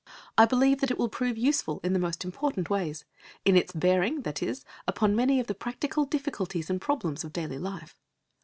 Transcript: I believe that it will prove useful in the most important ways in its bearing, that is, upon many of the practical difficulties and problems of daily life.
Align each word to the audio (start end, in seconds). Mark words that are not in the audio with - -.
I 0.35 0.45
believe 0.45 0.81
that 0.81 0.89
it 0.89 0.97
will 0.97 1.09
prove 1.09 1.37
useful 1.37 1.79
in 1.83 1.93
the 1.93 1.99
most 1.99 2.25
important 2.25 2.71
ways 2.71 3.05
in 3.45 3.55
its 3.55 3.71
bearing, 3.71 4.21
that 4.21 4.41
is, 4.41 4.65
upon 4.87 5.15
many 5.15 5.39
of 5.39 5.45
the 5.45 5.53
practical 5.53 6.05
difficulties 6.05 6.71
and 6.71 6.81
problems 6.81 7.23
of 7.23 7.31
daily 7.33 7.59
life. 7.59 7.95